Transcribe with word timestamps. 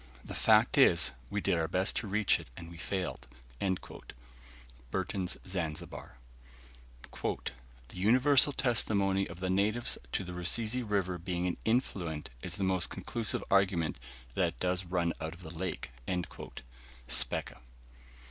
The 0.25 0.33
fact 0.33 0.79
is, 0.79 1.11
we 1.29 1.41
did 1.41 1.59
our 1.59 1.67
best 1.67 1.95
to 1.97 2.07
reach 2.07 2.39
it, 2.39 2.47
and 2.57 2.71
we 2.71 2.77
failed." 2.77 3.27
Burton's 4.89 5.37
Zanzibar. 5.45 6.17
"The 7.13 7.37
universal 7.93 8.51
testimony 8.51 9.27
of 9.27 9.41
the 9.41 9.51
natives 9.51 9.99
to 10.13 10.23
the 10.23 10.33
Rusizi 10.33 10.81
River 10.81 11.19
being 11.19 11.45
an 11.45 11.57
influent 11.65 12.31
is 12.41 12.55
the 12.55 12.63
most 12.63 12.89
conclusive 12.89 13.43
argument 13.51 13.99
that 14.33 14.47
it 14.55 14.59
does 14.59 14.85
run 14.85 15.13
out 15.21 15.35
of 15.35 15.43
the 15.43 15.53
lake." 15.53 15.91
Speke. 17.07 17.53